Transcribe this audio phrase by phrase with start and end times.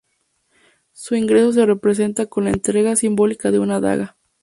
[0.93, 4.17] Su ingreso se representa con la entrega simbólica de una daga.